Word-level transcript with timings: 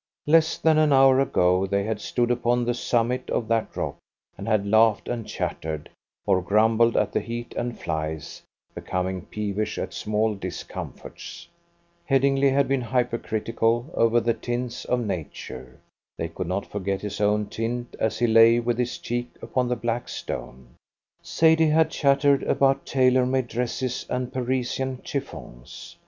Less 0.25 0.57
than 0.57 0.79
an 0.79 0.91
hour 0.91 1.19
ago 1.19 1.67
they 1.67 1.83
had 1.83 2.01
stood 2.01 2.31
upon 2.31 2.65
the 2.65 2.73
summit 2.73 3.29
of 3.29 3.47
that 3.49 3.77
rock, 3.77 3.97
and 4.35 4.47
had 4.47 4.65
laughed 4.65 5.07
and 5.07 5.27
chattered, 5.27 5.91
or 6.25 6.41
grumbled 6.41 6.97
at 6.97 7.11
the 7.11 7.19
heat 7.19 7.53
and 7.55 7.77
flies, 7.79 8.41
becoming 8.73 9.21
peevish 9.21 9.77
at 9.77 9.93
small 9.93 10.33
discomforts. 10.33 11.47
Headingly 12.05 12.49
had 12.49 12.67
been 12.67 12.81
hypercritical 12.81 13.91
over 13.93 14.19
the 14.19 14.33
tints 14.33 14.85
of 14.85 15.05
Nature. 15.05 15.79
They 16.17 16.29
could 16.29 16.47
not 16.47 16.65
forget 16.65 17.01
his 17.01 17.21
own 17.21 17.45
tint 17.45 17.95
as 17.99 18.17
he 18.17 18.25
lay 18.25 18.59
with 18.59 18.79
his 18.79 18.97
cheek 18.97 19.27
upon 19.39 19.67
the 19.67 19.75
black 19.75 20.09
stone. 20.09 20.69
Sadie 21.21 21.67
had 21.69 21.91
chattered 21.91 22.41
about 22.41 22.87
tailor 22.87 23.27
made 23.27 23.47
dresses 23.49 24.07
and 24.09 24.33
Parisian 24.33 25.03
chiffons. 25.03 25.95